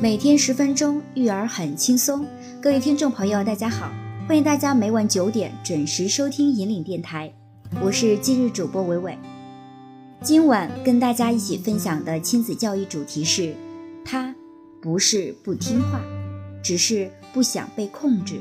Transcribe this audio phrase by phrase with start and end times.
[0.00, 2.24] 每天十分钟，育儿很轻松。
[2.62, 3.90] 各位听众朋友，大家好，
[4.28, 7.32] 欢迎大家每晚九点准时收听引领电台，
[7.82, 9.18] 我是今日主播伟伟。
[10.22, 13.52] 今晚跟大家一起分享的亲子教育主题是：
[14.04, 14.32] 他
[14.80, 16.00] 不是不听话，
[16.62, 18.40] 只是不想被控制。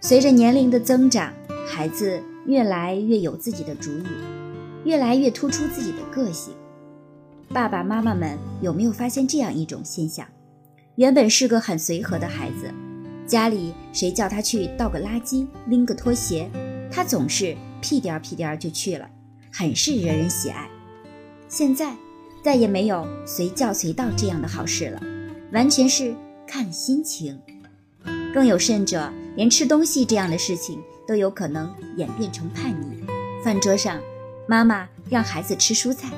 [0.00, 1.34] 随着年龄的增长，
[1.66, 4.04] 孩子越来越有自己的主意，
[4.84, 6.54] 越来越突出自己的个性。
[7.52, 10.24] 爸爸妈妈们有没有发现这样一种现象？
[10.94, 12.72] 原本是个很随和的孩子，
[13.26, 16.48] 家里谁叫他去倒个垃圾、拎个拖鞋，
[16.92, 19.10] 他总是屁颠儿屁颠儿就去了，
[19.52, 20.70] 很是惹人喜爱。
[21.48, 21.92] 现在
[22.40, 25.02] 再也没有随叫随到这样的好事了，
[25.50, 26.14] 完全是
[26.46, 27.36] 看心情。
[28.32, 33.04] 更有甚者，连吃东西这样的事情都有可能演变成叛逆。
[33.42, 34.00] 饭桌上，
[34.46, 36.10] 妈妈让孩子吃蔬菜，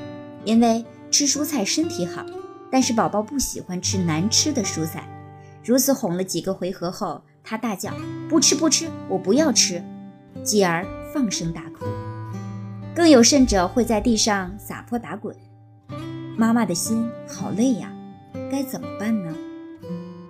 [0.45, 0.85] 因为。
[1.13, 2.25] 吃蔬菜身体好，
[2.71, 5.07] 但是宝宝不喜欢吃难吃的蔬菜。
[5.63, 7.93] 如此哄了几个回合后，他大叫
[8.29, 9.81] ：“不吃不吃，我不要吃！”
[10.43, 11.85] 继而放声大哭。
[12.95, 15.37] 更有甚者，会在地上撒泼打滚。
[16.37, 17.93] 妈妈的心好累呀，
[18.51, 19.33] 该怎么办呢？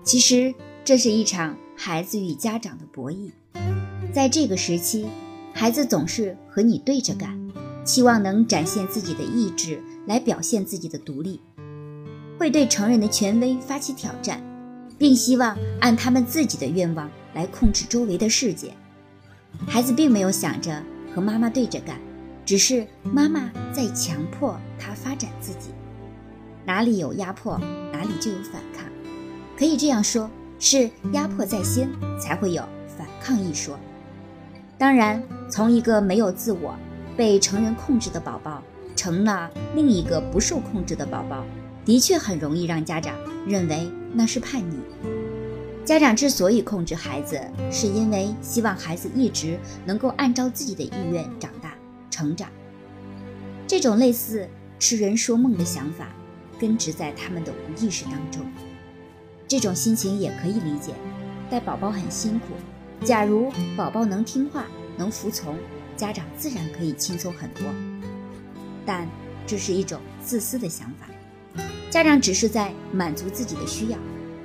[0.02, 0.52] 其实
[0.84, 3.30] 这是一场孩子与家长的博弈。
[4.12, 5.06] 在这个时期，
[5.54, 7.38] 孩子总是和你对着干，
[7.84, 9.82] 期望能展现自己的意志。
[10.04, 11.40] 来表现自己的独立，
[12.36, 14.42] 会对成人的权威发起挑战，
[14.98, 18.74] 并希望按他们自己的愿望来控制周围的世界。
[19.64, 20.82] 孩子并没有想着
[21.14, 22.00] 和妈妈对着干，
[22.44, 25.70] 只是妈妈在强迫他发展自己。
[26.64, 27.56] 哪里有压迫，
[27.92, 28.84] 哪里就有反抗。
[29.56, 31.88] 可以这样说，是压迫在先，
[32.20, 32.64] 才会有
[32.98, 33.78] 反抗一说。
[34.76, 36.74] 当然，从一个没有自我、
[37.16, 38.62] 被成人控制的宝宝。
[38.94, 41.44] 成了另一个不受控制的宝宝，
[41.84, 44.76] 的确很容易让家长认为那是叛逆。
[45.82, 51.74] 家长之所以控制孩子，是因为希望孩子一直能够按照自己的意愿长大
[52.10, 52.48] 成长。
[53.66, 54.46] 这种类似
[54.78, 56.14] 痴人说梦的想法，
[56.60, 58.42] 根植在他们的无意识当中。
[59.48, 60.92] 这种心情也可以理解，
[61.50, 62.48] 带宝宝很辛苦。
[63.04, 64.66] 假如宝宝能听话、
[64.96, 65.56] 能服从，
[66.02, 67.62] 家长自然可以轻松很多。
[68.84, 69.06] 但
[69.46, 71.06] 这是一种自私的想法，
[71.90, 73.98] 家长只是在满足自己的需要。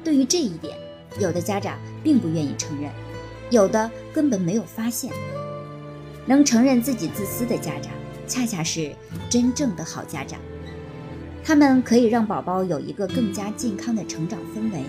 [0.03, 0.77] 对于这一点，
[1.19, 2.91] 有的家长并不愿意承认，
[3.49, 5.11] 有的根本没有发现。
[6.27, 7.91] 能承认自己自私的家长，
[8.27, 8.95] 恰恰是
[9.27, 10.39] 真正的好家长。
[11.43, 14.83] 他们可以让宝宝有一个更加健康的成长氛围。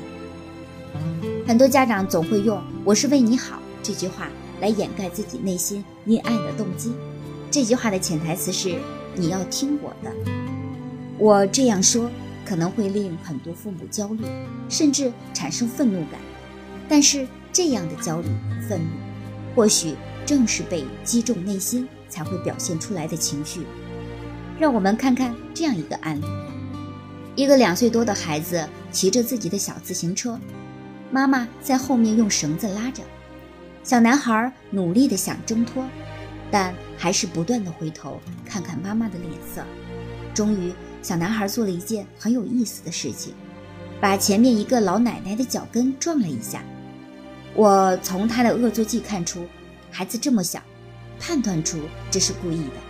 [1.46, 4.28] 很多家长总会用“我是为你好”这句话
[4.60, 6.92] 来掩盖自己内心阴暗的动机。
[7.50, 8.78] 这句话的潜台词是。
[9.16, 10.12] 你要听我的，
[11.18, 12.08] 我这样说
[12.46, 14.22] 可能会令很多父母焦虑，
[14.68, 16.20] 甚至产生愤怒感。
[16.88, 18.28] 但是这样的焦虑、
[18.68, 18.86] 愤怒，
[19.56, 23.66] 或许正是被击中内心才会表现出来的情绪。
[24.56, 26.24] 让我们看看这样一个案例：
[27.34, 30.38] 一个两岁多的孩子骑着自己的小自行车，
[31.10, 33.02] 妈妈在后面用绳子拉着，
[33.88, 35.82] 小男孩努力地想挣脱。
[36.50, 39.62] 但还是不断的回头看看妈妈的脸色。
[40.32, 40.72] 终于，
[41.02, 43.34] 小男孩做了一件很有意思的事情，
[44.00, 46.62] 把前面一个老奶奶的脚跟撞了一下。
[47.54, 49.46] 我从他的恶作剧看出，
[49.90, 50.62] 孩子这么小，
[51.20, 51.78] 判断出
[52.10, 52.80] 这是故意的。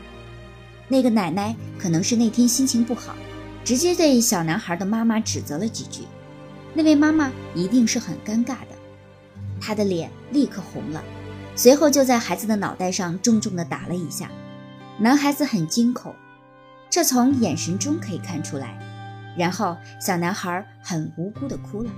[0.87, 3.17] 那个奶奶可能是那天心情不好，
[3.65, 6.03] 直接对小男孩的妈妈指责了几句。
[6.75, 8.78] 那位妈妈一定是很尴尬的，
[9.61, 11.03] 他的脸立刻红了。
[11.55, 14.31] 随后就在孩子的脑袋上重重地打了一下，
[14.99, 16.15] 男孩子很惊恐，
[16.89, 18.79] 这从眼神中可以看出来。
[19.37, 21.91] 然后小男孩很无辜地哭了。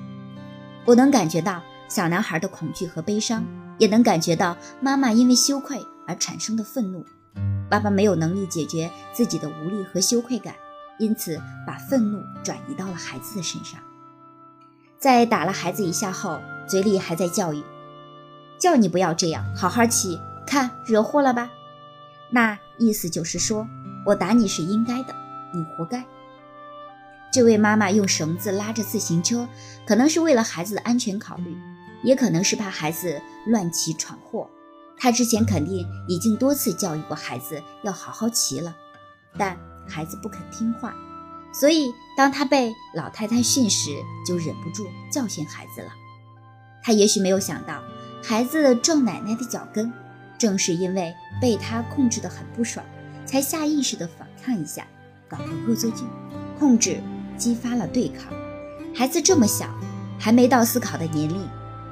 [0.84, 3.44] 我能感觉到小男孩的恐惧和悲伤，
[3.78, 7.04] 也能感觉到妈妈因为羞愧而产生的愤怒。
[7.70, 10.54] 爸爸没有能力解决自己的无力和羞愧感，
[10.98, 13.80] 因此把愤怒转移到了孩子的身上。
[14.98, 16.40] 在打了孩子一下后，
[16.70, 17.62] 嘴里还在教育。
[18.58, 21.50] 叫你不要这样，好好骑，看惹祸了吧？
[22.30, 23.66] 那意思就是说，
[24.06, 25.14] 我打你是应该的，
[25.52, 26.04] 你活该。
[27.32, 29.48] 这位妈妈用绳子拉着自行车，
[29.86, 31.56] 可能是为了孩子的安全考虑，
[32.04, 34.48] 也可能是怕孩子乱骑闯祸。
[34.96, 38.76] 她之前肯定已经多次教育过孩子要好好骑了，
[39.38, 39.56] 但
[39.88, 40.94] 孩子不肯听话，
[41.52, 43.90] 所以当她被老太太训时，
[44.26, 45.90] 就忍不住教训孩子了。
[46.82, 47.82] 他也许没有想到。
[48.22, 49.90] 孩子撞奶奶的脚跟，
[50.38, 52.84] 正是因为被他控制得很不爽，
[53.24, 54.86] 才下意识地反抗一下，
[55.28, 56.04] 搞个恶作剧。
[56.58, 57.00] 控制
[57.38, 58.30] 激发了对抗，
[58.94, 59.66] 孩子这么小，
[60.18, 61.40] 还没到思考的年龄，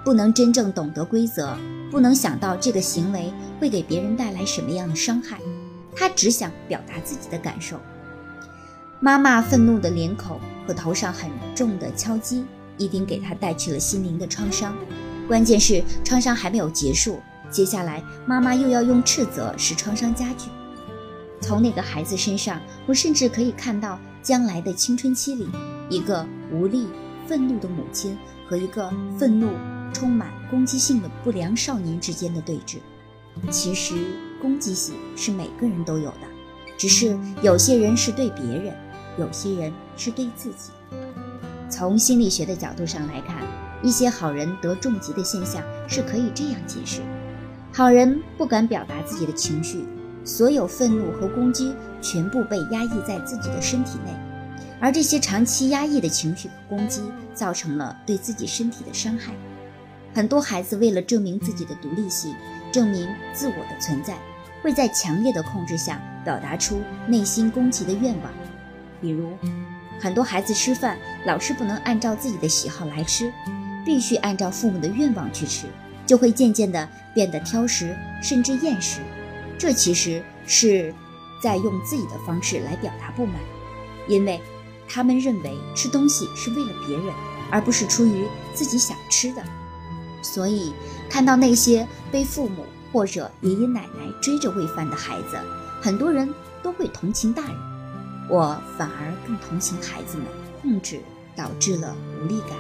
[0.05, 1.57] 不能真正懂得规则，
[1.91, 5.39] 不能想到这个行为会给别人带来什么样的伤害，
[5.97, 7.81] 他只想表达自己的感受。
[9.01, 12.45] 妈妈愤怒的脸孔和头上很重的敲击，
[12.79, 14.75] 一定给他带去了心灵的创伤。
[15.27, 17.21] 关键是创伤还没有结束，
[17.51, 20.49] 接下来妈妈又要用斥责使创伤加剧。
[21.41, 25.49] 从那个孩子身上，我甚至可以看到将来的青春期里，
[25.91, 26.89] 一个无力、
[27.27, 28.17] 愤怒的母亲
[28.49, 29.51] 和一个愤怒、
[29.93, 32.79] 充满攻击性的不良少年之间的对峙。
[33.51, 33.95] 其实，
[34.43, 36.27] 攻击性是每个人都有的，
[36.77, 38.75] 只是有些人是对别人，
[39.17, 40.71] 有些人是对自己。
[41.69, 43.37] 从心理学的角度上来看。
[43.81, 47.01] 一些好人得重疾的现象是可以这样解释：
[47.73, 49.85] 好人不敢表达自己的情绪，
[50.25, 51.73] 所有愤怒和攻击
[52.03, 54.13] 全部被压抑在自己的身体内，
[54.81, 59.33] 而这些长期压抑的情绪和攻击造成了对自己身体的伤害。
[60.13, 62.35] 很多孩子为了证明自己的独立性，
[62.73, 64.19] 证明自我的存在，
[64.61, 68.33] 会在强烈的控制下表达出内心攻击的愿望。
[69.01, 69.31] 比如，
[70.01, 73.33] 很多孩子吃饭老是不能按照自己的喜好来吃。
[73.85, 75.67] 必须按照父母的愿望去吃，
[76.05, 79.01] 就会渐渐地变得挑食，甚至厌食。
[79.57, 80.95] 这其实是
[81.43, 83.37] 在用自己的方式来表达不满，
[84.07, 84.39] 因为
[84.87, 87.07] 他们认为吃东西是为了别人，
[87.51, 89.43] 而不是出于自己想吃的。
[90.21, 90.75] 所以，
[91.09, 95.39] 看到那些被父母或者爷爷奶奶追着喂饭的孩子，
[95.81, 96.29] 很多人
[96.63, 97.68] 都会同情大人。
[98.29, 100.27] 我反而更同情孩子们
[100.61, 101.01] 控制
[101.35, 102.51] 导致了无力感。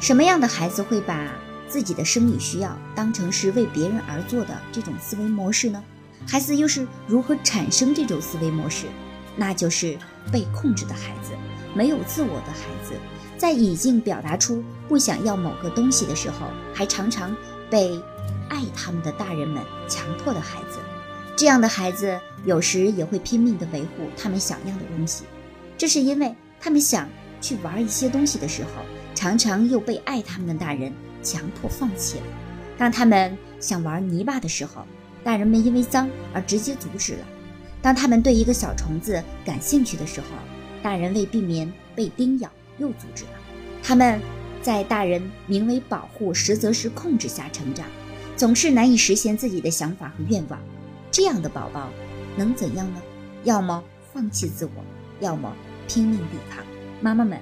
[0.00, 1.32] 什么样的孩子会把
[1.68, 5.82] 自己的生理需要当成是为别人而做的这种思维模式呢？
[6.28, 8.86] 孩子又是如何产生这种思维模式？
[9.36, 9.96] 那就是
[10.30, 11.32] 被控制的孩子，
[11.74, 12.94] 没有自我的孩子，
[13.38, 17.34] 在已经表达出不想要某个东西的时候，还常常
[17.70, 18.02] 被
[18.48, 20.78] 爱他们的大人们强迫的孩子。
[21.36, 25.24] 这样的孩子有时也会拼命地维护他们想要的东西，
[25.76, 27.08] 这是因为他们想
[27.40, 28.70] 去玩一些东西的时候。
[29.12, 30.90] 常常又被爱他们的大人
[31.22, 32.24] 强迫放弃了。
[32.78, 34.86] 当他们想玩泥巴的时候，
[35.22, 37.24] 大人们因为脏而直接阻止了；
[37.82, 40.28] 当他们对一个小虫子感兴趣的时候，
[40.82, 42.48] 大人为避免被叮咬
[42.78, 43.30] 又阻止了。
[43.82, 44.18] 他们
[44.62, 47.84] 在大人名为保护，实则是控制下成长，
[48.36, 50.58] 总是难以实现自己的想法和愿望。
[51.10, 51.90] 这样的宝宝
[52.36, 53.00] 能怎样呢？
[53.44, 53.82] 要么
[54.12, 54.70] 放弃自我，
[55.20, 55.52] 要么
[55.88, 56.64] 拼命抵抗。
[57.00, 57.38] 妈妈们。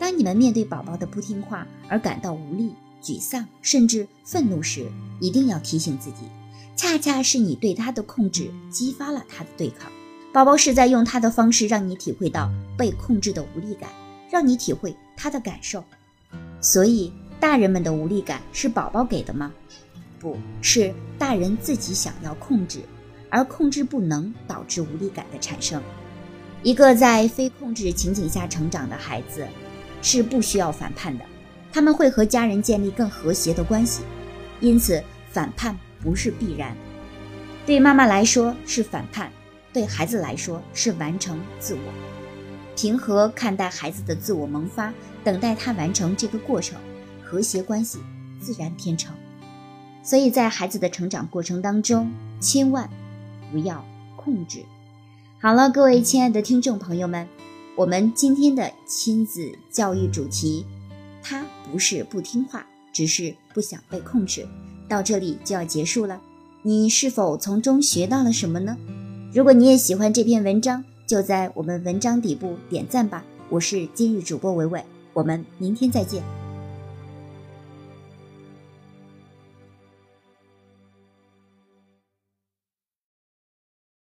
[0.00, 4.86] 当你们面对宝宝的不听话而感到无力、沮丧，甚至愤怒时，
[5.20, 6.18] 一定要提醒自己，
[6.76, 9.90] 恰恰是你对他的控制激发了他的对抗。
[10.32, 13.90] 宝宝是在用他的方式让你体会到被控制的无力感，
[14.30, 15.82] 让你体会他的感受。
[16.60, 19.52] 所以，大人们的无力感是宝宝给的吗？
[20.20, 22.82] 不是，大人自己想要控制，
[23.30, 25.82] 而控制不能导致无力感的产生。
[26.62, 29.46] 一个在非控制情景下成长的孩子。
[30.00, 31.24] 是不需要反叛的，
[31.72, 34.02] 他们会和家人建立更和谐的关系，
[34.60, 35.02] 因此
[35.32, 36.72] 反叛不是必然。
[37.66, 39.28] 对妈妈来说是反叛，
[39.72, 41.80] 对孩子来说是完成自我。
[42.76, 46.78] 平和看待孩子的自我萌发，等待他完成这个过程，
[47.24, 47.98] 和谐关系
[48.40, 49.12] 自然天成。
[50.04, 52.88] 所以在孩子的成长过程当中，千万
[53.50, 53.84] 不要
[54.16, 54.64] 控制。
[55.40, 57.26] 好了，各位亲爱的听众朋友们。
[57.76, 60.66] 我们今天的亲子教育主题，
[61.22, 64.44] 他不是不听话，只是不想被控制。
[64.88, 66.20] 到这里就要结束了，
[66.62, 68.76] 你是否从中学到了什么呢？
[69.32, 73.24] 如果你也喜欢这篇文章，就在我们文章底部点赞吧。
[73.48, 76.47] 我是今日主播伟伟，我们明天再见。